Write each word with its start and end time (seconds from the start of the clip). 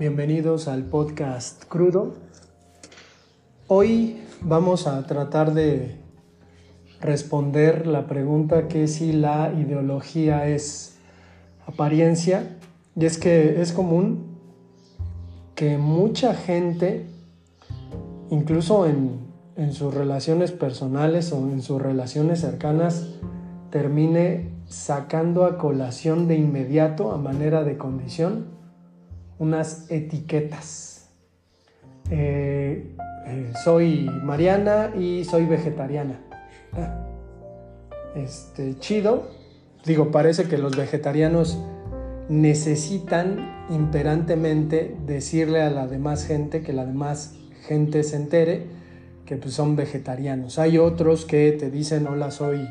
bienvenidos 0.00 0.66
al 0.66 0.84
podcast 0.84 1.64
Crudo. 1.66 2.14
Hoy 3.68 4.22
vamos 4.40 4.86
a 4.86 5.06
tratar 5.06 5.52
de 5.52 6.00
responder 7.02 7.86
la 7.86 8.06
pregunta 8.06 8.66
que 8.66 8.88
si 8.88 9.12
la 9.12 9.52
ideología 9.52 10.48
es 10.48 10.96
apariencia. 11.66 12.56
Y 12.96 13.04
es 13.04 13.18
que 13.18 13.60
es 13.60 13.72
común 13.72 14.38
que 15.54 15.76
mucha 15.76 16.32
gente, 16.32 17.04
incluso 18.30 18.86
en, 18.86 19.18
en 19.56 19.74
sus 19.74 19.92
relaciones 19.92 20.50
personales 20.50 21.30
o 21.30 21.46
en 21.50 21.60
sus 21.60 21.82
relaciones 21.82 22.40
cercanas, 22.40 23.16
termine 23.68 24.48
sacando 24.66 25.44
a 25.44 25.58
colación 25.58 26.26
de 26.26 26.36
inmediato, 26.36 27.12
a 27.12 27.18
manera 27.18 27.64
de 27.64 27.76
condición, 27.76 28.59
unas 29.40 29.90
etiquetas. 29.90 31.08
Eh, 32.10 32.94
eh, 33.26 33.52
soy 33.64 34.08
Mariana 34.22 34.92
y 34.96 35.24
soy 35.24 35.46
vegetariana. 35.46 36.20
Ah, 36.74 37.06
este, 38.14 38.78
chido. 38.78 39.28
Digo, 39.84 40.10
parece 40.10 40.44
que 40.44 40.58
los 40.58 40.76
vegetarianos 40.76 41.58
necesitan 42.28 43.66
imperantemente 43.70 44.96
decirle 45.06 45.62
a 45.62 45.70
la 45.70 45.88
demás 45.88 46.26
gente 46.26 46.62
que 46.62 46.72
la 46.72 46.84
demás 46.84 47.34
gente 47.66 48.02
se 48.04 48.16
entere 48.16 48.66
que 49.24 49.36
pues, 49.36 49.54
son 49.54 49.74
vegetarianos. 49.74 50.58
Hay 50.58 50.76
otros 50.76 51.24
que 51.24 51.52
te 51.52 51.70
dicen, 51.70 52.06
hola, 52.06 52.30
soy 52.30 52.68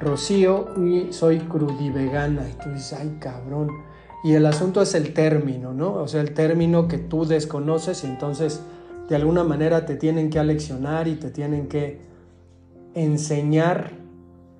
Rocío 0.00 0.74
y 0.82 1.12
soy 1.12 1.38
crudivegana. 1.38 2.48
Y 2.48 2.52
tú 2.54 2.70
dices, 2.70 2.94
ay 2.94 3.16
cabrón. 3.20 3.93
Y 4.24 4.32
el 4.32 4.46
asunto 4.46 4.80
es 4.80 4.94
el 4.94 5.12
término, 5.12 5.74
¿no? 5.74 5.92
O 5.94 6.08
sea, 6.08 6.22
el 6.22 6.32
término 6.32 6.88
que 6.88 6.96
tú 6.96 7.26
desconoces 7.26 8.04
y 8.04 8.06
entonces 8.06 8.62
de 9.08 9.16
alguna 9.16 9.44
manera 9.44 9.84
te 9.84 9.96
tienen 9.96 10.30
que 10.30 10.38
aleccionar 10.38 11.08
y 11.08 11.16
te 11.16 11.30
tienen 11.30 11.68
que 11.68 12.00
enseñar 12.94 13.90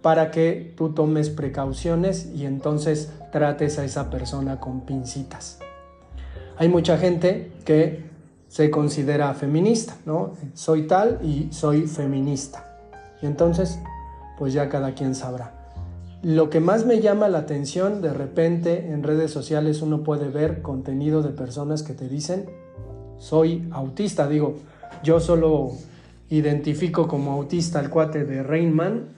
para 0.03 0.31
que 0.31 0.75
tú 0.77 0.91
tomes 0.91 1.31
precauciones 1.31 2.31
y 2.35 2.45
entonces 2.45 3.11
trates 3.33 3.79
a 3.79 3.87
esa 3.87 4.11
persona 4.11 4.61
con 4.61 4.83
pincitas. 4.83 5.61
Hay 6.59 6.69
mucha 6.69 6.99
gente 6.99 7.51
que 7.65 8.05
se 8.49 8.71
considera 8.71 9.33
feminista, 9.33 9.97
¿no? 10.05 10.33
Soy 10.53 10.87
tal 10.87 11.21
y 11.23 11.49
soy 11.53 11.87
feminista. 11.87 12.79
Y 13.23 13.27
entonces 13.27 13.79
pues 14.37 14.53
ya 14.53 14.69
cada 14.69 14.93
quien 14.93 15.15
sabrá. 15.15 15.54
Lo 16.25 16.49
que 16.49 16.59
más 16.59 16.87
me 16.87 17.01
llama 17.01 17.29
la 17.29 17.39
atención, 17.41 18.01
de 18.01 18.15
repente 18.15 18.91
en 18.91 19.03
redes 19.03 19.31
sociales 19.31 19.83
uno 19.83 20.03
puede 20.03 20.29
ver 20.31 20.63
contenido 20.63 21.23
de 21.23 21.29
personas 21.29 21.83
que 21.83 21.93
te 21.93 22.09
dicen, 22.09 22.47
soy 23.19 23.69
autista, 23.71 24.27
digo, 24.27 24.57
yo 25.03 25.21
solo 25.21 25.73
identifico 26.31 27.07
como 27.09 27.33
autista 27.33 27.79
al 27.79 27.91
cuate 27.91 28.25
de 28.25 28.43
Rainman, 28.43 29.09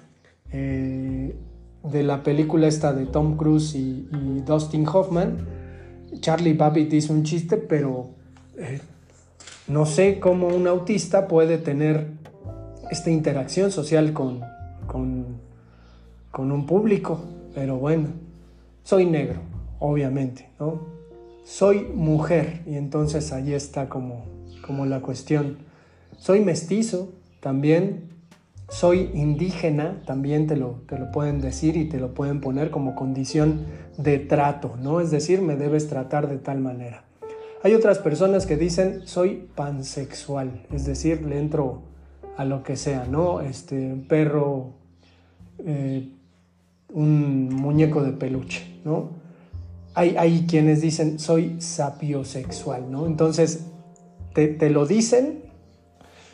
eh, 0.50 1.36
de 1.84 2.02
la 2.02 2.24
película 2.24 2.66
esta 2.66 2.92
de 2.92 3.06
Tom 3.06 3.36
Cruise 3.36 3.76
y, 3.76 4.08
Dustin 4.44 4.86
Hoffman. 4.88 5.46
Charlie 6.18 6.54
Babbitt 6.54 6.92
hizo 6.92 7.12
un 7.12 7.22
chiste, 7.22 7.56
pero 7.56 8.10
eh, 8.56 8.80
no 9.68 9.86
sé 9.86 10.18
cómo 10.18 10.48
un 10.48 10.66
autista 10.66 11.28
puede 11.28 11.58
tener 11.58 12.08
esta 12.90 13.10
interacción 13.10 13.70
social 13.70 14.12
con, 14.12 14.40
con, 14.88 15.45
un 16.42 16.66
público, 16.66 17.20
pero 17.54 17.76
bueno, 17.76 18.08
soy 18.82 19.06
negro, 19.06 19.40
obviamente, 19.78 20.50
¿no? 20.60 20.80
Soy 21.44 21.86
mujer 21.94 22.62
y 22.66 22.74
entonces 22.76 23.32
ahí 23.32 23.52
está 23.52 23.88
como, 23.88 24.24
como 24.66 24.84
la 24.86 25.00
cuestión. 25.00 25.58
Soy 26.18 26.40
mestizo 26.40 27.12
también, 27.40 28.10
soy 28.68 29.10
indígena, 29.14 30.02
también 30.06 30.46
te 30.46 30.56
lo, 30.56 30.80
te 30.88 30.98
lo 30.98 31.10
pueden 31.12 31.40
decir 31.40 31.76
y 31.76 31.88
te 31.88 31.98
lo 31.98 32.14
pueden 32.14 32.40
poner 32.40 32.70
como 32.70 32.94
condición 32.94 33.64
de 33.96 34.18
trato, 34.18 34.76
¿no? 34.80 35.00
Es 35.00 35.10
decir, 35.10 35.40
me 35.40 35.56
debes 35.56 35.88
tratar 35.88 36.28
de 36.28 36.38
tal 36.38 36.60
manera. 36.60 37.04
Hay 37.62 37.74
otras 37.74 37.98
personas 37.98 38.46
que 38.46 38.56
dicen 38.56 39.02
soy 39.06 39.48
pansexual, 39.54 40.66
es 40.72 40.84
decir, 40.84 41.24
le 41.24 41.38
entro 41.38 41.82
a 42.36 42.44
lo 42.44 42.62
que 42.62 42.76
sea, 42.76 43.06
¿no? 43.06 43.40
Este, 43.40 43.96
perro 44.08 44.72
eh, 45.58 46.10
un 46.96 47.54
muñeco 47.54 48.02
de 48.02 48.12
peluche, 48.12 48.80
¿no? 48.84 49.10
Hay, 49.94 50.16
hay, 50.16 50.46
quienes 50.48 50.80
dicen, 50.80 51.18
soy 51.18 51.60
sapiosexual, 51.60 52.90
¿no? 52.90 53.06
Entonces, 53.06 53.66
te, 54.34 54.48
te 54.48 54.70
lo 54.70 54.86
dicen 54.86 55.44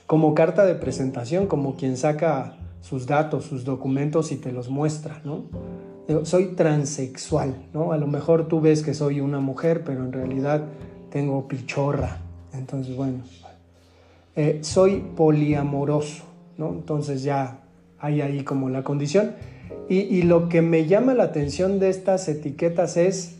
como 0.06 0.34
carta 0.34 0.64
de 0.64 0.74
presentación, 0.74 1.46
como 1.46 1.76
quien 1.76 1.96
saca 1.96 2.56
sus 2.80 3.06
datos, 3.06 3.44
sus 3.44 3.64
documentos 3.64 4.30
y 4.32 4.36
te 4.36 4.52
los 4.52 4.70
muestra, 4.70 5.20
¿no? 5.24 5.44
Soy 6.24 6.54
transexual, 6.54 7.54
¿no? 7.72 7.92
A 7.92 7.96
lo 7.96 8.06
mejor 8.06 8.46
tú 8.48 8.60
ves 8.60 8.82
que 8.82 8.94
soy 8.94 9.20
una 9.20 9.40
mujer, 9.40 9.82
pero 9.84 10.04
en 10.04 10.12
realidad 10.12 10.64
tengo 11.10 11.48
pichorra. 11.48 12.18
Entonces, 12.52 12.96
bueno, 12.96 13.18
eh, 14.36 14.58
soy 14.62 15.04
poliamoroso, 15.16 16.24
¿no? 16.56 16.70
Entonces 16.70 17.22
ya 17.22 17.60
hay 17.98 18.20
ahí 18.20 18.44
como 18.44 18.68
la 18.68 18.82
condición. 18.84 19.32
Y, 19.88 20.22
lo 20.22 20.48
que 20.48 20.62
me 20.62 20.86
llama 20.86 21.12
la 21.12 21.24
atención 21.24 21.78
de 21.78 21.90
estas 21.90 22.26
etiquetas 22.26 22.96
es, 22.96 23.36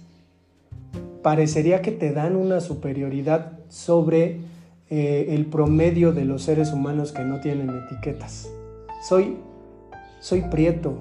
parecería 1.23 1.81
que 1.81 1.93
te 1.93 2.13
dan 2.13 2.37
una 2.37 2.61
superioridad 2.61 3.53
sobre 3.71 4.41
eh, 4.91 5.29
el 5.31 5.47
promedio 5.47 6.13
de 6.13 6.27
los 6.27 6.43
seres 6.43 6.73
humanos 6.73 7.13
que 7.13 7.23
no 7.25 7.41
tienen 7.41 7.71
etiquetas. 7.71 8.51
Soy, 9.03 9.37
soy 10.21 10.43
prieto, 10.43 10.99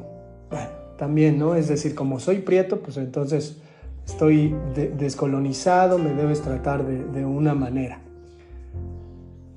bueno, 0.49 0.69
también, 0.97 1.37
¿no? 1.37 1.55
Es 1.55 1.67
decir, 1.67 1.95
como 1.95 2.21
soy 2.21 2.37
prieto, 2.37 2.79
pues 2.79 2.95
entonces 2.95 3.57
estoy 4.05 4.55
descolonizado, 4.97 5.97
me 5.97 6.13
debes 6.13 6.41
tratar 6.41 6.85
de, 6.85 7.03
de 7.03 7.25
una 7.25 7.53
manera. 7.55 7.99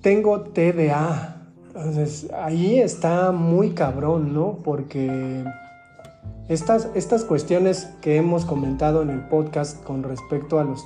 Tengo 0.01 0.41
TDA, 0.41 1.34
entonces, 1.75 2.31
ahí 2.33 2.79
está 2.79 3.33
muy 3.33 3.71
cabrón, 3.71 4.33
¿no? 4.33 4.59
Porque 4.62 5.43
estas, 6.49 6.89
estas 6.95 7.25
cuestiones 7.25 7.91
que 8.01 8.15
hemos 8.15 8.45
comentado 8.45 9.03
en 9.03 9.11
el 9.11 9.23
podcast 9.23 9.83
con 9.83 10.05
respecto 10.05 10.61
a 10.61 10.65
los 10.65 10.84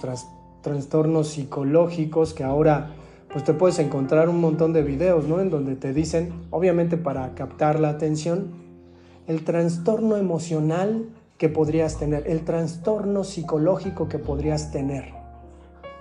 trastornos 0.63 1.29
psicológicos, 1.29 2.33
que 2.33 2.43
ahora 2.43 2.95
pues 3.31 3.45
te 3.45 3.53
puedes 3.53 3.79
encontrar 3.81 4.31
un 4.31 4.41
montón 4.41 4.73
de 4.73 4.83
videos, 4.83 5.29
¿no? 5.29 5.41
En 5.41 5.51
donde 5.51 5.77
te 5.77 5.93
dicen, 5.93 6.33
obviamente 6.49 6.97
para 6.97 7.35
captar 7.35 7.81
la 7.81 7.91
atención, 7.91 8.53
el 9.27 9.45
trastorno 9.45 10.17
emocional 10.17 11.11
que 11.37 11.51
podrías 11.51 11.99
tener, 11.99 12.27
el 12.27 12.47
trastorno 12.47 13.25
psicológico 13.25 14.09
que 14.09 14.19
podrías 14.19 14.73
tener. 14.73 15.13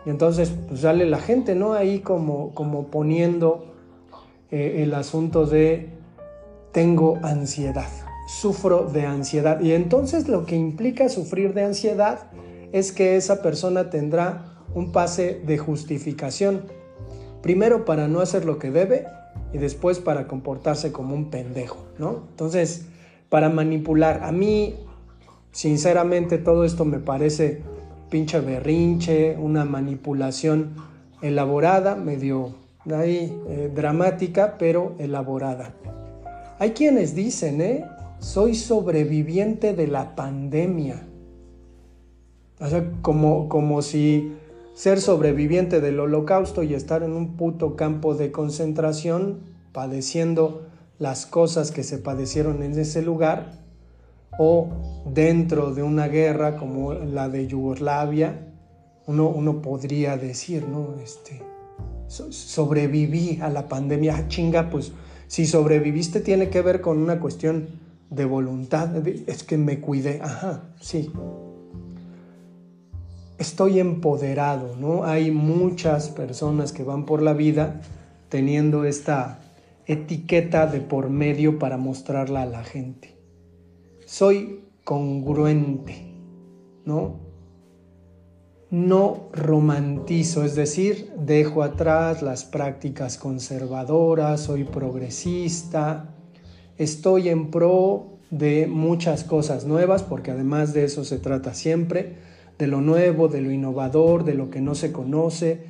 Y 0.06 0.12
entonces, 0.12 0.54
pues 0.70 0.80
sale 0.80 1.06
la 1.06 1.20
gente, 1.20 1.56
¿no? 1.56 1.74
Ahí 1.74 2.00
como, 2.00 2.54
como 2.54 2.88
poniendo 2.88 3.76
eh, 4.52 4.84
el 4.84 4.94
asunto 4.94 5.46
de 5.46 5.90
tengo 6.72 7.18
ansiedad, 7.24 7.90
sufro 8.28 8.86
de 8.86 9.06
ansiedad. 9.06 9.60
Y 9.62 9.74
entonces 9.74 10.28
lo 10.28 10.46
que 10.46 10.56
implica 10.56 11.10
sufrir 11.10 11.54
de 11.54 11.64
ansiedad 11.64 12.32
es 12.72 12.92
que 12.92 13.16
esa 13.16 13.42
persona 13.42 13.90
tendrá 13.90 14.64
un 14.76 14.92
pase 14.92 15.42
de 15.46 15.58
justificación. 15.58 16.62
Primero 17.42 17.86
para 17.86 18.08
no 18.08 18.20
hacer 18.20 18.46
lo 18.46 18.60
que 18.60 18.72
debe 18.72 19.06
y 19.54 19.58
después 19.58 20.00
para 20.00 20.28
comportarse 20.28 20.92
como 20.92 21.16
un 21.16 21.30
pendejo, 21.30 21.78
¿no? 21.98 22.24
Entonces, 22.30 22.86
para 23.30 23.50
manipular. 23.50 24.24
A 24.24 24.32
mí, 24.32 24.76
sinceramente, 25.52 26.38
todo 26.38 26.64
esto 26.64 26.86
me 26.86 27.00
parece 27.00 27.62
pinche 28.10 28.40
berrinche, 28.40 29.36
una 29.38 29.66
manipulación 29.66 30.76
elaborada, 31.22 31.96
medio 31.96 32.54
ahí, 32.96 33.38
eh, 33.48 33.72
dramática, 33.74 34.58
pero 34.58 34.96
elaborada. 35.00 35.74
Hay 36.60 36.72
quienes 36.72 37.16
dicen, 37.16 37.62
¿eh? 37.62 37.86
Soy 38.20 38.56
sobreviviente 38.56 39.74
de 39.74 39.88
la 39.88 40.16
pandemia. 40.16 41.08
O 42.60 42.68
sea, 42.68 42.92
como, 43.02 43.48
como 43.48 43.82
si 43.82 44.34
ser 44.74 45.00
sobreviviente 45.00 45.82
del 45.82 46.00
holocausto 46.00 46.64
y 46.64 46.74
estar 46.74 47.04
en 47.04 47.14
un 47.14 47.36
puto 47.36 47.76
campo 47.76 48.16
de 48.16 48.32
concentración, 48.32 49.40
padeciendo 49.72 50.64
las 50.98 51.26
cosas 51.26 51.72
que 51.72 51.84
se 51.84 52.00
padecieron 52.00 52.64
en 52.64 52.78
ese 52.80 53.04
lugar, 53.04 53.52
o 54.40 54.68
dentro 55.06 55.74
de 55.74 55.84
una 55.84 56.08
guerra 56.08 56.58
como 56.58 56.94
la 56.94 57.30
de 57.30 57.48
Yugoslavia, 57.48 58.48
uno, 59.08 59.30
uno 59.30 59.62
podría 59.62 60.18
decir, 60.18 60.68
¿no? 60.68 60.96
Este, 61.04 61.42
sobreviví 62.08 63.40
a 63.42 63.50
la 63.50 63.68
pandemia. 63.68 64.18
Ah, 64.18 64.28
chinga, 64.28 64.70
pues 64.70 64.92
si 65.28 65.46
sobreviviste 65.46 66.22
tiene 66.22 66.50
que 66.50 66.62
ver 66.62 66.82
con 66.82 66.98
una 66.98 67.20
cuestión 67.20 67.68
de 68.10 68.26
voluntad. 68.26 69.08
Es 69.08 69.44
que 69.44 69.58
me 69.58 69.80
cuidé. 69.80 70.20
Ajá, 70.22 70.64
sí. 70.80 71.12
estoy 73.38 73.80
empoderado, 73.80 74.76
¿no? 74.78 75.04
Hay 75.04 75.32
muchas 75.32 76.10
personas 76.10 76.72
que 76.72 76.84
van 76.84 77.06
por 77.06 77.22
la 77.22 77.34
vida 77.34 77.82
teniendo 78.30 78.84
esta 78.86 79.40
etiqueta 79.86 80.68
de 80.68 80.82
por 80.82 81.10
medio 81.10 81.60
para 81.60 81.78
mostrarla 81.78 82.42
a 82.44 82.46
la 82.46 82.64
gente. 82.64 83.16
Soy 84.06 84.64
congruente, 84.84 86.14
¿no? 86.86 87.27
No 88.70 89.30
romantizo, 89.32 90.44
es 90.44 90.56
decir, 90.56 91.10
dejo 91.18 91.64
atrás 91.64 92.22
las 92.22 92.44
prácticas 92.44 93.18
conservadoras, 93.18 94.42
soy 94.42 94.66
progresista, 94.66 96.14
estoy 96.78 97.30
en 97.30 97.50
pro 97.50 98.18
de 98.30 98.68
muchas 98.68 99.24
cosas 99.24 99.64
nuevas, 99.64 100.04
porque 100.04 100.32
además 100.32 100.74
de 100.74 100.84
eso 100.84 101.06
se 101.06 101.18
trata 101.18 101.54
siempre, 101.54 102.16
de 102.60 102.68
lo 102.68 102.82
nuevo, 102.82 103.30
de 103.30 103.40
lo 103.40 103.52
innovador, 103.52 104.26
de 104.26 104.34
lo 104.34 104.50
que 104.50 104.60
no 104.60 104.76
se 104.76 104.92
conoce. 104.92 105.64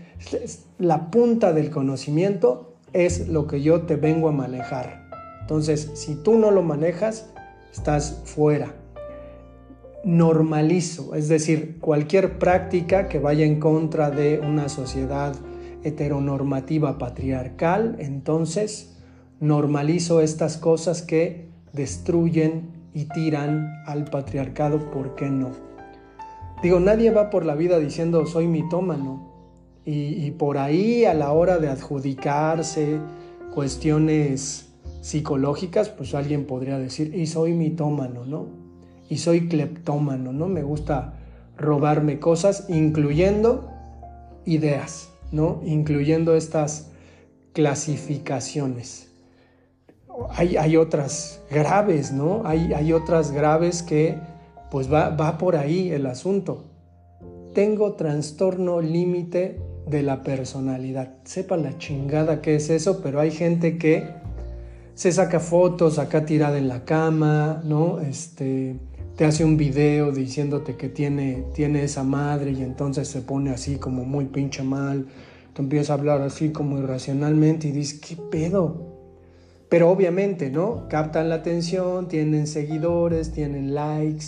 La 0.79 1.11
punta 1.11 1.53
del 1.53 1.69
conocimiento 1.69 2.73
es 2.93 3.27
lo 3.27 3.45
que 3.45 3.61
yo 3.61 3.81
te 3.81 3.95
vengo 3.95 4.29
a 4.29 4.31
manejar. 4.31 5.07
Entonces, 5.41 5.91
si 5.93 6.15
tú 6.15 6.39
no 6.39 6.49
lo 6.49 6.63
manejas, 6.63 7.29
estás 7.71 8.21
fuera. 8.25 8.73
Normalizo, 10.07 11.15
es 11.15 11.27
decir, 11.27 11.79
cualquier 11.81 12.39
práctica 12.39 13.09
que 13.09 13.19
vaya 13.19 13.45
en 13.45 13.59
contra 13.59 14.09
de 14.09 14.39
una 14.39 14.69
sociedad 14.69 15.35
heteronormativa 15.83 16.97
patriarcal, 16.97 17.97
entonces 17.99 18.95
normalizo 19.41 20.21
estas 20.21 20.55
cosas 20.55 21.01
que 21.01 21.49
destruyen 21.73 22.69
y 22.93 23.09
tiran 23.09 23.83
al 23.85 24.05
patriarcado, 24.05 24.91
¿por 24.91 25.15
qué 25.15 25.29
no? 25.29 25.51
Digo, 26.63 26.79
nadie 26.79 27.11
va 27.11 27.29
por 27.29 27.43
la 27.43 27.55
vida 27.55 27.77
diciendo 27.77 28.25
soy 28.27 28.47
mitómano 28.47 29.27
y, 29.83 30.31
por 30.31 30.57
ahí 30.57 31.03
a 31.03 31.13
la 31.13 31.33
hora 31.33 31.57
de 31.57 31.67
adjudicarse 31.67 33.01
cuestiones 33.53 34.69
psicológicas, 35.01 35.89
pues 35.89 36.15
alguien 36.15 36.45
podría 36.45 36.79
decir, 36.79 37.13
y 37.13 37.27
soy 37.27 37.51
mitómano, 37.51 38.25
¿no? 38.25 38.66
Y 39.09 39.17
soy 39.17 39.47
cleptómano, 39.47 40.33
¿no? 40.33 40.47
Me 40.47 40.63
gusta 40.63 41.13
robarme 41.57 42.19
cosas, 42.19 42.65
incluyendo 42.69 43.69
ideas, 44.45 45.09
¿no? 45.31 45.61
Incluyendo 45.65 46.35
estas 46.35 46.91
clasificaciones 47.53 49.07
hay, 50.29 50.77
otras 50.77 51.41
graves, 51.49 52.11
¿no? 52.11 52.41
Hay, 52.45 52.73
hay, 52.73 52.93
otras 52.93 53.31
graves 53.31 53.83
que 53.83 54.17
pues 54.71 54.91
va, 54.91 55.09
va 55.09 55.37
por 55.37 55.55
ahí 55.55 55.91
el 55.91 56.05
asunto. 56.05 56.65
Tengo 57.53 57.93
trastorno 57.93 58.81
límite 58.81 59.59
de 59.87 60.03
la 60.03 60.23
personalidad. 60.23 61.15
Sepa 61.23 61.57
la 61.57 61.77
chingada 61.77 62.41
que 62.41 62.55
es 62.55 62.69
eso, 62.69 63.01
pero 63.01 63.19
hay 63.19 63.31
gente 63.31 63.77
que 63.77 64.07
se 64.95 65.11
saca 65.11 65.39
fotos 65.39 65.99
acá 65.99 66.25
tirada 66.25 66.57
en 66.57 66.67
la 66.67 66.83
cama, 66.83 67.61
¿no? 67.63 67.99
Este, 67.99 68.75
te 69.17 69.25
hace 69.25 69.43
un 69.43 69.57
video 69.57 70.11
diciéndote 70.11 70.75
que 70.75 70.89
tiene, 70.89 71.43
tiene 71.55 71.83
esa 71.83 72.03
madre 72.03 72.51
y 72.51 72.61
entonces 72.61 73.07
se 73.07 73.21
pone 73.21 73.49
así 73.49 73.77
como 73.77 74.05
muy 74.05 74.25
pinche 74.25 74.61
mal. 74.61 75.07
Te 75.53 75.63
empieza 75.63 75.93
a 75.93 75.95
hablar 75.95 76.21
así 76.21 76.51
como 76.51 76.77
irracionalmente 76.77 77.67
y 77.67 77.71
dices, 77.71 77.99
¿qué 77.99 78.15
pedo? 78.15 78.95
Pero 79.69 79.89
obviamente, 79.89 80.51
¿no? 80.51 80.87
Captan 80.87 81.29
la 81.29 81.35
atención, 81.35 82.07
tienen 82.07 82.45
seguidores, 82.45 83.31
tienen 83.31 83.73
likes 83.73 84.25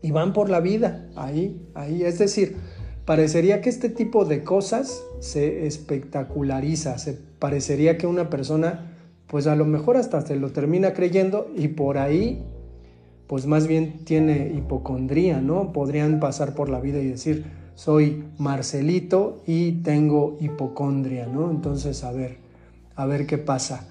y 0.00 0.12
van 0.12 0.32
por 0.32 0.48
la 0.48 0.60
vida, 0.60 1.08
ahí, 1.16 1.68
ahí. 1.74 2.04
Es 2.04 2.20
decir, 2.20 2.56
parecería 3.04 3.60
que 3.60 3.68
este 3.68 3.88
tipo 3.88 4.24
de 4.24 4.44
cosas 4.44 5.02
se 5.18 5.66
espectaculariza, 5.66 6.98
se 6.98 7.14
parecería 7.14 7.98
que 7.98 8.06
una 8.06 8.30
persona, 8.30 8.92
pues 9.26 9.48
a 9.48 9.56
lo 9.56 9.64
mejor 9.64 9.96
hasta 9.96 10.24
se 10.24 10.36
lo 10.36 10.52
termina 10.52 10.94
creyendo 10.94 11.50
y 11.56 11.66
por 11.68 11.98
ahí, 11.98 12.44
pues 13.34 13.46
más 13.48 13.66
bien 13.66 14.04
tiene 14.04 14.52
hipocondría, 14.56 15.40
¿no? 15.40 15.72
Podrían 15.72 16.20
pasar 16.20 16.54
por 16.54 16.68
la 16.68 16.78
vida 16.78 17.00
y 17.00 17.08
decir, 17.08 17.46
soy 17.74 18.22
Marcelito 18.38 19.42
y 19.44 19.82
tengo 19.82 20.36
hipocondria, 20.38 21.26
¿no? 21.26 21.50
Entonces, 21.50 22.04
a 22.04 22.12
ver, 22.12 22.36
a 22.94 23.06
ver 23.06 23.26
qué 23.26 23.38
pasa. 23.38 23.88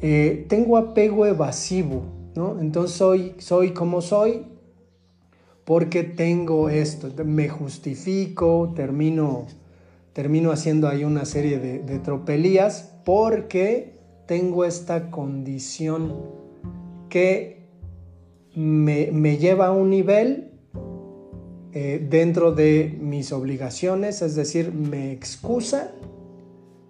Eh, 0.00 0.46
tengo 0.48 0.78
apego 0.78 1.26
evasivo, 1.26 2.04
¿no? 2.36 2.58
Entonces 2.58 2.96
soy, 2.96 3.34
soy 3.36 3.72
como 3.72 4.00
soy 4.00 4.46
porque 5.66 6.02
tengo 6.02 6.70
esto, 6.70 7.10
me 7.22 7.50
justifico, 7.50 8.72
termino, 8.74 9.46
termino 10.14 10.52
haciendo 10.52 10.88
ahí 10.88 11.04
una 11.04 11.26
serie 11.26 11.58
de, 11.58 11.98
tropelías 11.98 12.94
porque 13.04 13.92
tengo 14.26 14.64
esta 14.64 15.10
condición 15.10 16.14
que 17.10 17.55
me, 18.56 19.36
lleva 19.36 19.66
a 19.66 19.72
un 19.72 19.90
nivel 19.90 20.50
eh, 21.72 22.04
dentro 22.08 22.52
de 22.52 22.96
mis 23.00 23.30
obligaciones, 23.32 24.22
es 24.22 24.34
decir, 24.34 24.72
me 24.72 25.12
excusa, 25.12 25.92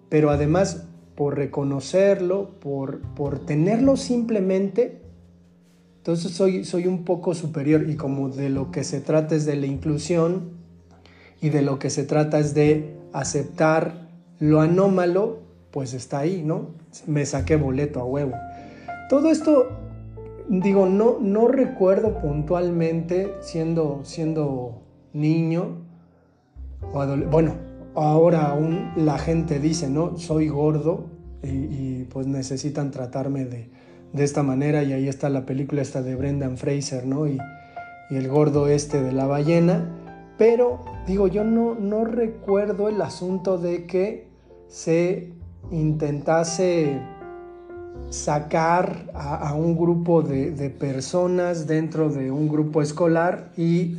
pero 0.09 0.31
además 0.31 0.87
por 1.13 1.35
reconocerlo, 1.35 2.59
por, 2.61 3.01
por 3.01 3.39
tenerlo 3.39 3.97
simplemente, 3.97 5.01
entonces 5.97 6.31
soy, 6.31 6.63
soy 6.63 6.87
un 6.87 7.03
poco 7.03 7.33
superior 7.33 7.89
y 7.89 7.97
como 7.97 8.29
de 8.29 8.49
lo 8.49 8.71
que 8.71 8.85
se 8.85 9.01
trata 9.01 9.35
es 9.35 9.45
de 9.45 9.57
la 9.57 9.65
inclusión 9.65 10.51
y 11.41 11.49
de 11.49 11.61
lo 11.61 11.79
que 11.79 11.89
se 11.89 12.03
trata 12.03 12.39
es 12.39 12.53
de 12.53 12.95
aceptar 13.11 14.07
lo 14.39 14.61
anómalo, 14.61 15.39
pues 15.71 15.93
está 15.93 16.19
ahí, 16.19 16.43
¿no? 16.45 16.69
Me 17.07 17.25
saqué 17.25 17.57
boleto 17.57 17.99
a 17.99 18.05
huevo. 18.05 18.33
Todo 19.09 19.29
esto, 19.31 19.67
digo, 20.49 20.85
no, 20.85 21.17
no 21.19 21.47
recuerdo 21.47 22.19
puntualmente 22.19 23.35
siendo, 23.41 24.01
siendo 24.03 24.81
niño 25.13 25.87
o 26.81 27.05
bueno, 27.29 27.55
ahora 27.95 28.47
aún 28.47 28.91
la 28.95 29.17
gente 29.17 29.59
dice, 29.59 29.89
¿no? 29.89 30.17
Soy 30.17 30.47
gordo 30.47 31.05
y, 31.43 32.03
pues 32.05 32.27
necesitan 32.27 32.91
tratarme 32.91 33.45
de, 33.45 33.69
esta 34.13 34.41
manera 34.41 34.83
y 34.83 34.93
ahí 34.93 35.07
está 35.07 35.29
la 35.29 35.45
película 35.45 35.81
esta 35.81 36.01
de 36.01 36.15
Brendan 36.15 36.57
Fraser, 36.57 37.05
¿no? 37.05 37.27
Y, 37.27 37.37
el 38.09 38.29
gordo 38.29 38.67
este 38.67 39.01
de 39.01 39.11
la 39.11 39.25
ballena. 39.25 39.93
Pero 40.37 40.79
digo, 41.05 41.27
yo 41.27 41.43
no, 41.43 41.75
no 41.75 42.05
recuerdo 42.05 42.87
el 42.87 43.01
asunto 43.01 43.57
de 43.57 43.85
que 43.85 44.27
se 44.67 45.33
intentase 45.71 47.01
sacar 48.09 49.09
a, 49.13 49.53
un 49.53 49.77
grupo 49.77 50.21
de, 50.21 50.51
de, 50.51 50.69
personas 50.69 51.67
dentro 51.67 52.09
de 52.09 52.31
un 52.31 52.47
grupo 52.47 52.81
escolar 52.81 53.51
y 53.57 53.97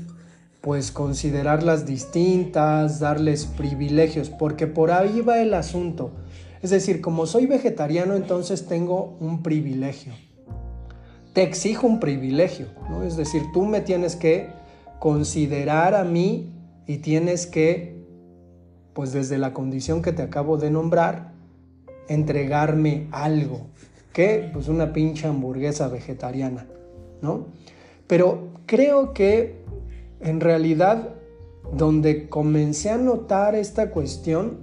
pues 0.60 0.90
considerarlas 0.90 1.86
distintas, 1.86 3.00
darles 3.00 3.46
privilegios, 3.46 4.30
porque 4.30 4.66
por 4.66 4.90
ahí 4.90 5.20
va 5.20 5.40
el 5.40 5.54
asunto. 5.54 6.12
Es 6.62 6.70
decir, 6.70 7.00
como 7.00 7.26
soy 7.26 7.46
vegetariano, 7.46 8.14
entonces 8.14 8.66
tengo 8.66 9.16
un 9.20 9.42
privilegio. 9.42 10.12
Te 11.32 11.42
exijo 11.42 11.86
un 11.86 12.00
privilegio, 12.00 12.66
¿no? 12.90 13.04
Es 13.04 13.16
decir, 13.16 13.42
tú 13.52 13.64
me 13.64 13.80
tienes 13.80 14.16
que 14.16 14.48
considerar 14.98 15.94
a 15.94 16.02
mí 16.02 16.52
y 16.86 16.98
tienes 16.98 17.46
que, 17.46 18.02
pues 18.94 19.12
desde 19.12 19.38
la 19.38 19.52
condición 19.52 20.02
que 20.02 20.12
te 20.12 20.22
acabo 20.22 20.56
de 20.56 20.70
nombrar, 20.70 21.32
entregarme 22.08 23.06
algo. 23.12 23.68
Que 24.12 24.50
Pues 24.52 24.68
una 24.68 24.92
pincha 24.92 25.28
hamburguesa 25.28 25.88
vegetariana, 25.88 26.66
¿no? 27.22 27.46
Pero 28.06 28.48
creo 28.66 29.12
que 29.12 29.62
en 30.20 30.40
realidad, 30.40 31.10
donde 31.72 32.28
comencé 32.28 32.90
a 32.90 32.98
notar 32.98 33.54
esta 33.54 33.90
cuestión 33.90 34.58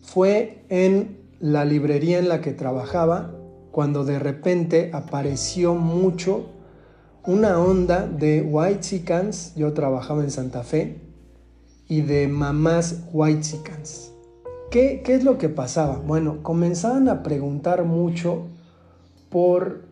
fue 0.00 0.64
en 0.68 1.18
la 1.38 1.64
librería 1.64 2.18
en 2.18 2.28
la 2.28 2.40
que 2.40 2.52
trabajaba, 2.52 3.34
cuando 3.70 4.04
de 4.04 4.18
repente 4.18 4.90
apareció 4.92 5.74
mucho 5.74 6.46
una 7.24 7.58
onda 7.58 8.06
de 8.06 8.42
white 8.42 8.80
chickens, 8.80 9.54
yo 9.54 9.72
trabajaba 9.72 10.22
en 10.22 10.30
Santa 10.30 10.62
Fe, 10.62 11.00
y 11.88 12.00
de 12.00 12.28
mamás 12.28 13.04
white 13.12 13.40
chickens. 13.40 14.11
¿Qué, 14.72 15.02
¿Qué 15.04 15.14
es 15.14 15.22
lo 15.22 15.36
que 15.36 15.50
pasaba? 15.50 15.98
Bueno, 15.98 16.42
comenzaban 16.42 17.10
a 17.10 17.22
preguntar 17.22 17.84
mucho 17.84 18.46
por 19.28 19.82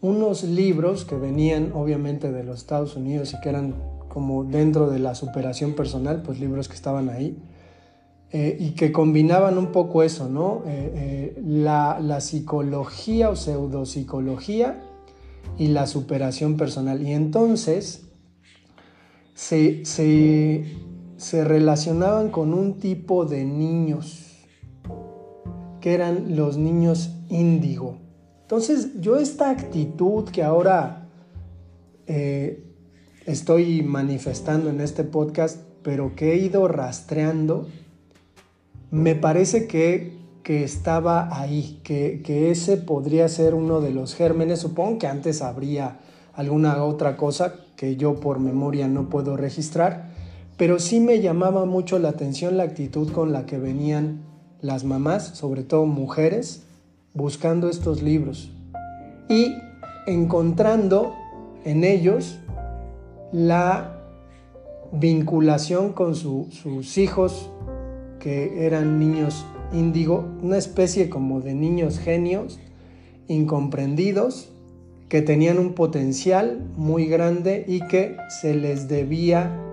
unos 0.00 0.44
libros 0.44 1.04
que 1.04 1.16
venían 1.16 1.72
obviamente 1.74 2.30
de 2.30 2.44
los 2.44 2.60
Estados 2.60 2.94
Unidos 2.94 3.34
y 3.34 3.40
que 3.40 3.48
eran 3.48 3.74
como 4.08 4.44
dentro 4.44 4.88
de 4.88 5.00
la 5.00 5.16
superación 5.16 5.72
personal, 5.72 6.22
pues 6.22 6.38
libros 6.38 6.68
que 6.68 6.76
estaban 6.76 7.08
ahí 7.10 7.42
eh, 8.30 8.56
y 8.60 8.70
que 8.70 8.92
combinaban 8.92 9.58
un 9.58 9.72
poco 9.72 10.04
eso, 10.04 10.28
¿no? 10.28 10.62
Eh, 10.64 11.34
eh, 11.36 11.42
la, 11.44 12.20
psicología 12.20 13.30
o 13.30 13.34
pseudopsicología 13.34 14.80
y 15.58 15.68
la 15.68 15.88
superación 15.88 16.56
personal. 16.56 17.02
Y 17.02 17.12
entonces 17.12 18.06
se, 19.34 19.84
se 19.84 20.89
relacionaban 21.44 22.30
con 22.30 22.54
un 22.54 22.78
tipo 22.78 23.26
de 23.26 23.44
niños, 23.44 24.26
que 25.80 25.92
eran 25.94 26.36
los 26.36 26.56
niños 26.56 27.10
índigo. 27.28 27.98
Entonces 28.42 29.00
yo 29.00 29.18
esta 29.18 29.50
actitud 29.50 30.24
que 30.30 30.42
ahora 30.42 31.08
eh, 32.06 32.64
estoy 33.26 33.82
manifestando 33.82 34.70
en 34.70 34.80
este 34.80 35.04
podcast, 35.04 35.60
pero 35.82 36.16
que 36.16 36.32
he 36.32 36.36
ido 36.38 36.66
rastreando, 36.68 37.68
me 38.90 39.14
parece 39.14 39.66
que, 39.66 40.18
estaba 40.44 41.28
ahí, 41.40 41.80
que, 41.84 42.22
que, 42.24 42.50
ese 42.50 42.76
podría 42.76 43.28
ser 43.28 43.54
uno 43.54 43.80
de 43.80 43.90
los 43.90 44.16
gérmenes. 44.16 44.58
Supongo 44.58 44.98
que 44.98 45.06
antes 45.06 45.42
habría 45.42 46.00
alguna 46.34 46.82
otra 46.82 47.16
cosa 47.16 47.54
que 47.76 47.94
yo 47.94 48.18
por 48.18 48.40
memoria 48.40 48.88
no 48.88 49.08
puedo 49.08 49.36
registrar, 49.36 50.10
pero 50.60 50.78
sí 50.78 51.00
me 51.00 51.22
llamaba 51.22 51.64
mucho 51.64 51.98
la 51.98 52.10
atención 52.10 52.58
la 52.58 52.64
actitud 52.64 53.10
con 53.12 53.32
la 53.32 53.46
que 53.46 53.56
venían 53.56 54.20
las 54.60 54.84
mamás, 54.84 55.28
sobre 55.28 55.62
todo 55.62 55.86
mujeres, 55.86 56.64
buscando 57.14 57.70
estos 57.70 58.02
libros. 58.02 58.50
Y 59.30 59.54
encontrando 60.06 61.14
en 61.64 61.82
ellos 61.82 62.40
la 63.32 64.02
vinculación 64.92 65.94
con 65.94 66.14
sus 66.14 66.98
hijos 66.98 67.48
que 68.18 68.66
eran 68.66 68.98
niños 68.98 69.46
índigo, 69.72 70.28
una 70.42 70.58
especie 70.58 71.08
como 71.08 71.40
de 71.40 71.54
niños 71.54 71.98
genios 71.98 72.60
incomprendidos 73.28 74.50
que 75.08 75.22
tenían 75.22 75.58
un 75.58 75.72
potencial 75.72 76.60
muy 76.76 77.06
grande 77.06 77.64
y 77.66 77.80
que 77.86 78.18
se 78.42 78.54
les 78.54 78.88
debía 78.88 79.68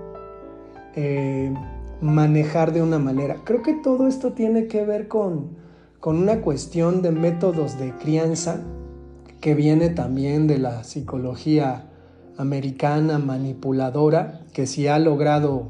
eh, 1.00 1.54
manejar 2.02 2.74
de 2.74 2.82
una 2.82 2.98
manera. 2.98 3.38
Creo 3.44 3.62
que 3.62 3.76
todo 3.76 4.08
esto 4.08 4.34
tiene 4.34 4.66
que 4.66 4.84
ver 4.84 5.08
con, 5.08 5.50
con 6.00 6.18
una 6.18 6.42
cuestión 6.42 7.04
de 7.04 7.12
métodos 7.12 7.78
de 7.78 7.92
crianza 7.92 8.64
que 9.40 9.54
viene 9.54 9.90
también 9.90 10.48
de 10.48 10.58
la 10.58 10.84
psicología 10.84 11.86
americana 12.36 13.20
manipuladora, 13.20 14.42
que 14.54 14.66
si 14.66 14.88
ha 14.88 14.98
logrado 14.98 15.70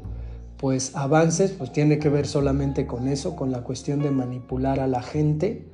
pues 0.56 0.96
avances, 0.96 1.52
pues 1.52 1.72
tiene 1.72 1.98
que 1.98 2.08
ver 2.08 2.26
solamente 2.26 2.86
con 2.86 3.06
eso, 3.06 3.36
con 3.36 3.52
la 3.52 3.60
cuestión 3.60 4.00
de 4.00 4.10
manipular 4.10 4.80
a 4.80 4.86
la 4.86 5.02
gente. 5.02 5.66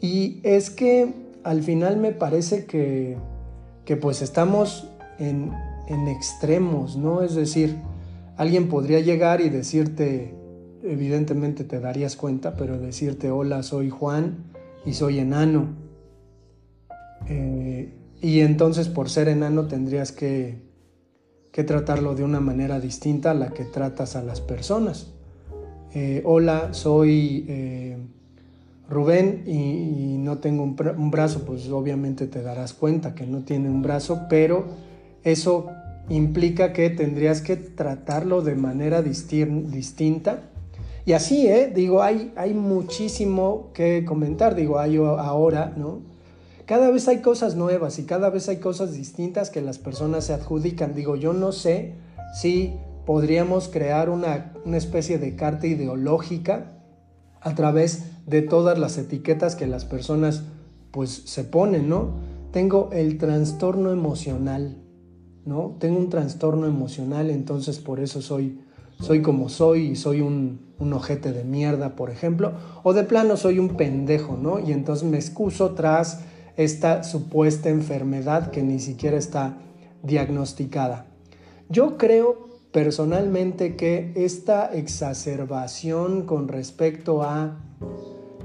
Y 0.00 0.40
es 0.42 0.70
que 0.70 1.12
al 1.44 1.62
final 1.62 1.98
me 1.98 2.12
parece 2.12 2.64
que, 2.64 3.18
que 3.84 3.96
pues 3.98 4.22
estamos 4.22 4.88
en, 5.18 5.52
en 5.86 6.08
extremos, 6.08 6.96
¿no? 6.96 7.20
Es 7.20 7.34
decir, 7.34 7.76
alguien 8.36 8.68
podría 8.68 9.00
llegar 9.00 9.40
y 9.40 9.48
decirte, 9.48 10.34
evidentemente 10.82 11.64
te 11.64 11.80
darías 11.80 12.16
cuenta, 12.16 12.54
pero 12.54 12.78
decirte, 12.78 13.30
hola, 13.30 13.62
soy 13.62 13.90
Juan 13.90 14.44
y 14.84 14.92
soy 14.92 15.18
enano. 15.18 15.68
Eh, 17.28 17.92
y 18.20 18.40
entonces 18.40 18.88
por 18.88 19.08
ser 19.10 19.28
enano 19.28 19.66
tendrías 19.66 20.12
que, 20.12 20.64
tratarlo 21.66 22.14
de 22.14 22.22
una 22.22 22.38
manera 22.38 22.80
distinta 22.80 23.30
a 23.30 23.34
la 23.34 23.48
que 23.48 23.64
tratas 23.64 24.14
a 24.14 24.22
las 24.22 24.42
personas. 24.42 25.14
Eh, 25.94 26.20
hola, 26.26 26.74
soy 26.74 27.46
eh, 27.48 27.96
Rubén 28.90 29.44
y, 29.46 30.18
no 30.18 30.36
tengo 30.36 30.62
un, 30.62 30.76
un, 30.98 31.10
brazo, 31.10 31.46
pues 31.46 31.66
obviamente 31.70 32.26
te 32.26 32.42
darás 32.42 32.74
cuenta 32.74 33.14
que 33.14 33.26
no 33.26 33.40
tiene 33.40 33.70
un 33.70 33.80
brazo, 33.80 34.26
pero 34.28 34.66
eso 35.24 35.70
implica 36.08 36.72
que 36.72 36.90
tendrías 36.90 37.40
que 37.40 37.56
tratarlo 37.56 38.42
de 38.42 38.54
manera 38.54 39.02
distinta. 39.02 40.50
Y 41.04 41.12
así, 41.12 41.48
digo, 41.74 42.02
hay, 42.02 42.32
hay 42.36 42.54
muchísimo 42.54 43.70
que 43.74 44.04
comentar, 44.04 44.54
digo, 44.54 44.78
hay 44.78 44.96
ahora, 44.96 45.72
¿no? 45.76 46.16
cada 46.66 46.90
vez 46.90 47.06
hay 47.06 47.22
cosas 47.22 47.54
nuevas 47.54 47.98
y 48.00 48.04
cada 48.04 48.28
vez 48.28 48.48
hay 48.48 48.56
cosas 48.56 48.92
distintas 48.92 49.50
que 49.50 49.62
las 49.62 49.78
personas 49.78 50.24
se 50.24 50.34
adjudican. 50.34 50.94
Digo, 50.94 51.14
yo 51.14 51.32
no 51.32 51.52
sé 51.52 51.94
si 52.34 52.74
podríamos 53.06 53.68
crear 53.68 54.10
una, 54.10 54.52
especie 54.74 55.18
de 55.18 55.36
carta 55.36 55.68
ideológica 55.68 56.72
a 57.40 57.54
través 57.54 58.06
de 58.26 58.42
todas 58.42 58.78
las 58.78 58.98
etiquetas 58.98 59.54
que 59.54 59.68
las 59.68 59.84
personas 59.84 60.42
pues 60.90 61.22
se 61.26 61.44
ponen, 61.44 61.88
¿no? 61.88 62.14
Tengo 62.50 62.90
el 62.92 63.16
trastorno 63.18 63.92
emocional, 63.92 64.76
¿no? 65.46 65.76
Tengo 65.78 65.98
un 65.98 66.10
trastorno 66.10 66.66
emocional, 66.66 67.30
entonces 67.30 67.78
por 67.78 68.00
eso 68.00 68.20
soy, 68.20 68.60
soy 69.00 69.22
como 69.22 69.48
soy 69.48 69.92
y 69.92 69.96
soy 69.96 70.20
un, 70.20 70.60
un 70.78 70.92
ojete 70.92 71.32
de 71.32 71.44
mierda, 71.44 71.96
por 71.96 72.10
ejemplo, 72.10 72.52
o 72.82 72.92
de 72.92 73.04
plano 73.04 73.36
soy 73.36 73.58
un 73.58 73.70
pendejo, 73.76 74.36
¿no? 74.36 74.58
Y 74.58 74.72
entonces 74.72 75.08
me 75.08 75.16
excuso 75.16 75.70
tras 75.70 76.20
esta 76.56 77.04
supuesta 77.04 77.68
enfermedad 77.68 78.50
que 78.50 78.62
ni 78.62 78.80
siquiera 78.80 79.16
está 79.16 79.58
diagnosticada. 80.02 81.06
Yo 81.68 81.96
creo 81.96 82.46
personalmente 82.72 83.76
que 83.76 84.12
esta 84.16 84.66
exacerbación 84.66 86.26
con 86.26 86.48
respecto 86.48 87.22
a 87.22 87.58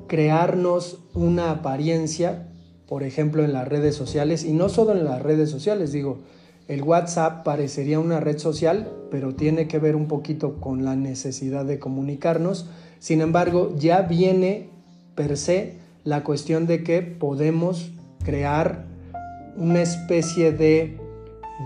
crearnos 0.07 0.99
una 1.13 1.51
apariencia, 1.51 2.49
por 2.87 3.03
ejemplo 3.03 3.43
en 3.43 3.53
las 3.53 3.67
redes 3.67 3.95
sociales, 3.95 4.43
y 4.43 4.53
no 4.53 4.69
solo 4.69 4.91
en 4.91 5.05
las 5.05 5.21
redes 5.21 5.49
sociales, 5.49 5.91
digo, 5.91 6.19
el 6.67 6.83
WhatsApp 6.83 7.43
parecería 7.43 7.99
una 7.99 8.19
red 8.19 8.37
social, 8.37 8.89
pero 9.09 9.35
tiene 9.35 9.67
que 9.67 9.79
ver 9.79 9.95
un 9.95 10.07
poquito 10.07 10.59
con 10.59 10.85
la 10.85 10.95
necesidad 10.95 11.65
de 11.65 11.79
comunicarnos. 11.79 12.69
Sin 12.99 13.21
embargo, 13.21 13.73
ya 13.77 14.03
viene 14.03 14.69
per 15.15 15.37
se 15.37 15.79
la 16.03 16.23
cuestión 16.23 16.67
de 16.67 16.83
que 16.83 17.01
podemos 17.01 17.91
crear 18.23 18.85
una 19.57 19.81
especie 19.81 20.51
de, 20.51 20.97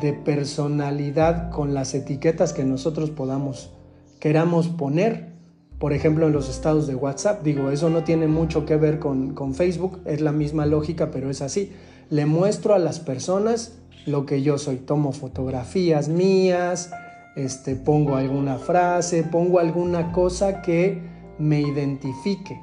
de 0.01 0.13
personalidad 0.13 1.51
con 1.51 1.73
las 1.73 1.93
etiquetas 1.93 2.53
que 2.53 2.63
nosotros 2.63 3.11
podamos, 3.11 3.71
queramos 4.19 4.67
poner. 4.67 5.35
Por 5.77 5.93
ejemplo, 5.93 6.27
en 6.27 6.33
los 6.33 6.49
estados 6.49 6.87
de 6.87 6.95
WhatsApp, 6.95 7.43
digo, 7.43 7.69
eso 7.69 7.89
no 7.89 8.03
tiene 8.03 8.27
mucho 8.27 8.65
que 8.65 8.77
ver 8.77 8.97
con, 8.97 9.33
con 9.33 9.53
Facebook, 9.53 9.99
es 10.05 10.21
la 10.21 10.31
misma 10.31 10.65
lógica, 10.65 11.11
pero 11.11 11.29
es 11.29 11.41
así. 11.41 11.73
Le 12.09 12.25
muestro 12.25 12.73
a 12.73 12.79
las 12.79 12.99
personas 12.99 13.77
lo 14.05 14.25
que 14.25 14.41
yo 14.41 14.57
soy. 14.57 14.77
Tomo 14.77 15.11
fotografías 15.11 16.07
mías, 16.09 16.91
este, 17.35 17.75
pongo 17.75 18.15
alguna 18.15 18.57
frase, 18.57 19.23
pongo 19.23 19.59
alguna 19.59 20.11
cosa 20.11 20.61
que 20.61 21.01
me 21.37 21.61
identifique. 21.61 22.59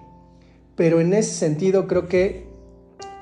Pero 0.76 1.00
en 1.00 1.12
ese 1.12 1.34
sentido 1.34 1.86
creo 1.86 2.08
que 2.08 2.46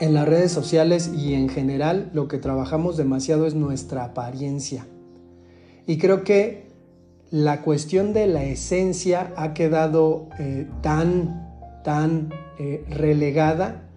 en 0.01 0.15
las 0.15 0.29
redes 0.29 0.53
sociales 0.53 1.11
y 1.15 1.35
en 1.35 1.49
general 1.49 2.11
lo 2.15 2.29
que 2.29 2.39
trabajamos 2.39 2.97
demasiado 2.97 3.47
es 3.47 3.55
nuestra 3.55 4.05
apariencia. 4.05 4.87
Y 5.87 5.99
creo 5.99 6.25
que 6.25 6.71
la 7.31 7.63
cuestión 7.63 8.13
de 8.13 8.27
la 8.27 8.45
esencia 8.45 9.33
ha 9.37 9.55
quedado 9.55 10.29
eh, 10.39 10.69
tan, 10.83 11.83
tan 11.85 12.31
eh, 12.59 12.85
relegada 12.89 13.90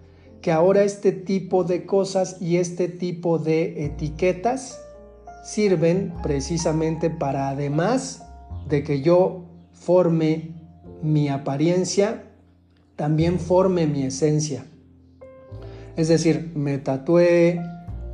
que 0.44 0.52
ahora 0.52 0.84
este 0.84 1.10
tipo 1.10 1.64
de 1.64 1.86
cosas 1.86 2.36
y 2.38 2.58
este 2.58 2.88
tipo 2.88 3.38
de 3.38 3.86
etiquetas 3.86 4.78
sirven 5.42 6.12
precisamente 6.22 7.08
para 7.08 7.48
además 7.48 8.26
de 8.68 8.84
que 8.84 9.00
yo 9.00 9.46
forme 9.72 10.50
mi 11.00 11.30
apariencia, 11.30 12.24
también 12.94 13.38
forme 13.38 13.86
mi 13.86 14.02
esencia. 14.02 14.66
Es 15.96 16.08
decir, 16.08 16.52
me 16.54 16.76
tatué, 16.76 17.62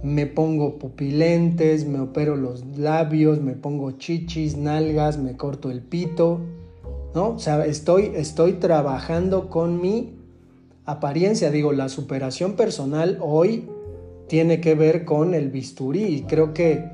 me 0.05 0.27
pongo 0.27 0.79
pupilentes, 0.79 1.85
me 1.85 1.99
opero 1.99 2.37
los 2.37 2.65
labios, 2.79 3.41
me 3.41 3.55
pongo 3.55 3.91
chichis, 3.99 4.57
nalgas, 4.57 5.19
me 5.19 5.37
corto 5.37 5.73
el 5.73 5.83
pito, 5.83 6.39
¿no? 7.13 7.31
O 7.31 7.39
sea, 7.41 7.67
estoy, 7.67 8.13
estoy 8.15 8.53
trabajando 8.53 9.51
con 9.51 9.81
mi 9.81 10.20
apariencia. 10.91 11.51
Digo, 11.51 11.73
la 11.73 11.89
superación 11.89 12.55
personal 12.55 13.19
hoy 13.21 13.69
tiene 14.29 14.61
que 14.61 14.75
ver 14.75 15.05
con 15.05 15.35
el 15.35 15.51
bisturí 15.51 16.05
y 16.05 16.23
creo 16.23 16.55
que 16.55 16.85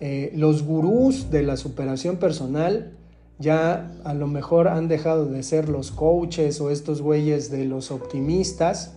eh, 0.00 0.32
los 0.34 0.64
gurús 0.64 1.30
de 1.30 1.42
la 1.42 1.56
superación 1.56 2.16
personal 2.16 2.96
ya 3.38 3.90
a 4.04 4.12
lo 4.12 4.26
mejor 4.26 4.68
han 4.68 4.88
dejado 4.88 5.26
de 5.26 5.42
ser 5.42 5.68
los 5.68 5.90
coaches 5.92 6.60
o 6.60 6.70
estos 6.70 7.00
güeyes 7.00 7.50
de 7.50 7.64
los 7.64 7.90
optimistas 7.90 8.94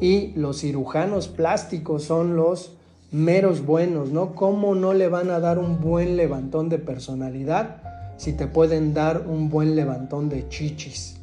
y 0.00 0.32
los 0.34 0.60
cirujanos 0.60 1.28
plásticos 1.28 2.02
son 2.04 2.36
los 2.36 2.72
meros 3.12 3.64
buenos, 3.64 4.10
¿no? 4.10 4.34
¿Cómo 4.34 4.74
no 4.74 4.92
le 4.92 5.08
van 5.08 5.30
a 5.30 5.38
dar 5.38 5.58
un 5.58 5.80
buen 5.80 6.16
levantón 6.16 6.68
de 6.68 6.78
personalidad 6.78 7.82
si 8.16 8.32
te 8.32 8.48
pueden 8.48 8.94
dar 8.94 9.26
un 9.28 9.50
buen 9.50 9.76
levantón 9.76 10.28
de 10.28 10.48
chichis? 10.48 11.16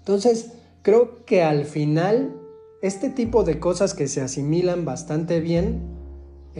Entonces, 0.00 0.52
creo 0.82 1.24
que 1.24 1.42
al 1.42 1.64
final, 1.64 2.34
este 2.82 3.10
tipo 3.10 3.44
de 3.44 3.58
cosas 3.58 3.94
que 3.94 4.08
se 4.08 4.20
asimilan 4.20 4.84
bastante 4.84 5.40
bien, 5.40 5.98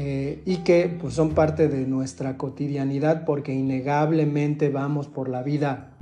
eh, 0.00 0.42
y 0.46 0.58
que 0.58 0.96
pues, 1.00 1.14
son 1.14 1.30
parte 1.30 1.66
de 1.66 1.84
nuestra 1.84 2.36
cotidianidad 2.36 3.24
porque 3.24 3.52
innegablemente 3.52 4.68
vamos 4.68 5.08
por 5.08 5.28
la 5.28 5.42
vida 5.42 5.96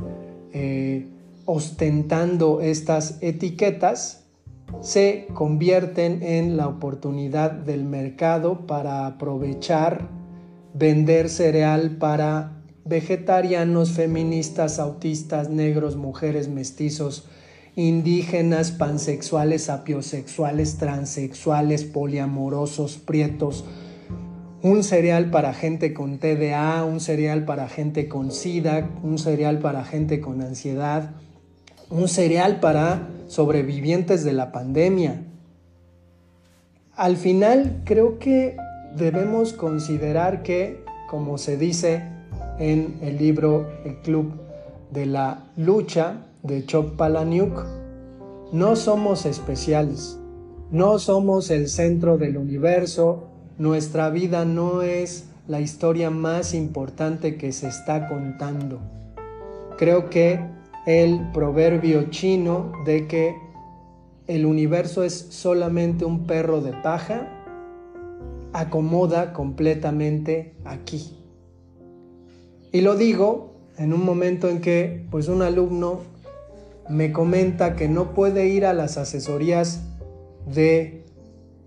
eh, 0.53 1.07
ostentando 1.47 2.61
estas 2.61 3.17
etiquetas, 3.23 4.27
se 4.83 5.29
convierten 5.33 6.23
en 6.23 6.59
la 6.59 6.69
oportunidad 6.69 7.53
del 7.53 7.85
mercado 7.85 8.67
para 8.67 9.07
aprovechar, 9.07 10.09
vender 10.75 11.31
cereal 11.31 11.97
para 11.97 12.53
vegetarianos, 12.85 13.93
feministas, 13.93 14.79
autistas, 14.79 15.49
negros, 15.49 15.97
mujeres, 15.97 16.49
mestizos, 16.49 17.29
indígenas, 17.77 18.73
pansexuales, 18.73 19.69
apiosexuales, 19.69 20.79
transexuales, 20.79 21.85
poliamorosos, 21.85 22.97
prietos, 22.97 23.67
un 24.63 24.83
cereal 24.83 25.31
para 25.31 25.53
gente 25.53 25.93
con 25.93 26.19
TDA, 26.19 26.85
un 26.85 27.01
cereal 27.01 27.45
para 27.45 27.69
gente 27.69 28.09
con 28.09 28.33
SIDA, 28.33 28.89
un 29.03 29.19
cereal 29.19 29.59
para 29.59 29.85
gente 29.85 30.21
con 30.21 30.41
ansiedad, 30.41 31.11
un 31.91 32.09
cereal 32.09 32.61
para 32.61 33.09
sobrevivientes 33.29 34.25
de 34.25 34.33
la 34.33 34.51
pandemia. 34.53 35.23
Al 36.97 37.19
final 37.19 37.83
creo 37.85 38.19
que 38.19 38.57
debemos 38.97 39.53
considerar 39.53 40.43
que, 40.43 40.83
como 41.11 41.37
se 41.37 41.59
dice 41.59 42.03
en 42.59 42.97
el 43.03 43.19
libro 43.19 43.69
El 43.85 43.97
Club 44.01 44.33
de 44.91 45.05
la 45.05 45.45
Lucha 45.59 46.23
de 46.47 46.65
Chok 46.65 46.97
Palaniuk, 46.97 47.65
no 48.53 48.77
somos 48.77 49.27
especiales, 49.27 50.19
no 50.71 50.99
somos 50.99 51.51
el 51.51 51.69
centro 51.69 52.19
del 52.19 52.37
universo, 52.37 53.29
nuestra 53.59 54.11
vida 54.11 54.45
no 54.45 54.83
es 54.83 55.29
la 55.49 55.61
historia 55.61 56.11
más 56.11 56.55
importante 56.55 57.37
que 57.37 57.53
se 57.53 57.69
está 57.69 58.09
contando. 58.09 58.81
Creo 59.79 60.11
que 60.11 60.41
el 60.87 61.31
proverbio 61.33 62.11
chino 62.11 62.73
de 62.85 63.07
que 63.07 63.35
el 64.27 64.47
universo 64.47 65.05
es 65.05 65.15
solamente 65.31 66.05
un 66.05 66.27
perro 66.27 66.61
de 66.61 66.73
paja 66.73 67.33
acomoda 68.53 69.33
completamente 69.33 70.55
aquí. 70.65 71.17
Y 72.73 72.81
lo 72.81 72.97
digo 72.97 73.55
en 73.79 73.93
un 73.93 74.05
momento 74.05 74.49
en 74.49 74.61
que 74.61 75.07
pues 75.11 75.29
un 75.29 75.43
alumno 75.43 76.01
me 76.89 77.13
comenta 77.13 77.77
que 77.77 77.89
no 77.89 78.13
puede 78.13 78.49
ir 78.49 78.67
a 78.67 78.73
las 78.73 78.97
asesorías 78.97 79.83
de 80.47 81.05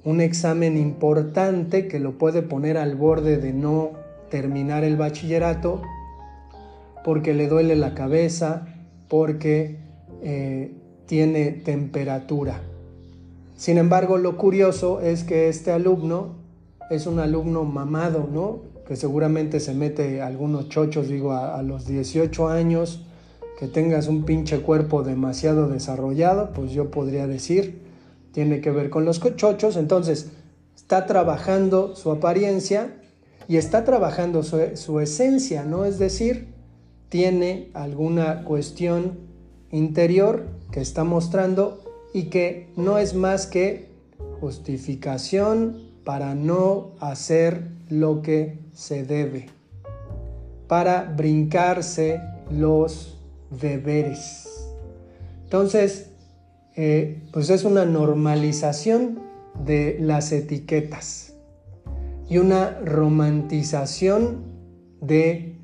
un 0.04 0.22
examen 0.22 0.78
importante 0.78 1.88
que 1.88 2.00
lo 2.00 2.18
puede 2.18 2.42
poner 2.42 2.78
al 2.78 2.96
borde 2.96 3.38
de 3.38 3.54
no 3.54 3.92
terminar 4.30 4.84
el 4.84 4.96
bachillerato 4.96 5.82
porque 7.04 7.34
le 7.34 7.48
duele 7.48 7.76
la 7.76 7.94
cabeza, 7.94 8.68
porque 9.08 9.78
eh, 10.22 10.72
tiene 11.06 11.52
temperatura. 11.52 12.62
Sin 13.58 13.78
embargo, 13.78 14.18
lo 14.18 14.38
curioso 14.38 15.02
es 15.02 15.24
que 15.24 15.50
este 15.50 15.72
alumno 15.72 16.36
es 16.90 17.08
un 17.08 17.20
alumno 17.20 17.64
mamado, 17.64 18.30
¿no? 18.32 18.62
Que 18.88 18.96
seguramente 18.96 19.60
se 19.60 19.74
mete 19.74 20.22
algunos 20.22 20.70
chochos, 20.70 21.08
digo, 21.08 21.32
a, 21.32 21.58
a 21.58 21.64
los 21.64 21.86
18 21.86 22.48
años, 22.50 23.06
que 23.60 23.68
tengas 23.68 24.08
un 24.08 24.24
pinche 24.24 24.62
cuerpo 24.62 25.04
demasiado 25.04 25.68
desarrollado, 25.68 26.54
pues 26.54 26.72
yo 26.72 26.90
podría 26.92 27.28
decir, 27.28 27.82
tiene 28.32 28.62
que 28.62 28.72
ver 28.72 28.90
con 28.90 29.04
los 29.04 29.20
chochos, 29.36 29.76
entonces 29.76 30.30
está 30.78 31.06
trabajando 31.06 31.94
su 31.94 32.10
apariencia 32.10 32.96
y 33.50 33.58
está 33.58 33.84
trabajando 33.84 34.44
su, 34.44 35.00
esencia, 35.02 35.66
¿no? 35.66 35.84
Es 35.84 36.00
decir, 36.00 36.54
tiene 37.10 37.70
alguna 37.74 38.46
cuestión 38.46 39.20
interior 39.72 40.46
que 40.72 40.80
está 40.80 41.04
mostrando 41.04 41.84
y 42.14 42.30
que 42.30 42.70
no 42.78 42.98
es 42.98 43.14
más 43.14 43.46
que 43.46 43.90
justificación 44.40 45.82
para 46.06 46.34
no 46.34 46.92
hacer 47.02 47.68
lo 47.90 48.22
que 48.22 48.60
se 48.74 49.04
debe, 49.04 49.50
para 50.70 51.04
brincarse 51.04 52.22
los 52.50 53.19
deberes. 53.50 54.48
Entonces, 55.44 56.12
eh, 56.76 57.24
pues 57.34 57.50
es 57.50 57.64
una 57.64 57.86
normalización 57.86 59.20
de 59.66 59.98
las 60.00 60.32
etiquetas 60.32 61.34
y 62.30 62.38
una 62.38 62.80
romantización 62.80 64.44
de 65.02 65.56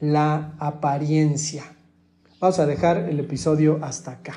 la 0.00 0.54
apariencia. 0.58 1.64
Vamos 2.40 2.58
a 2.58 2.66
dejar 2.66 3.08
el 3.08 3.20
episodio 3.20 3.78
hasta 3.82 4.12
acá. 4.12 4.34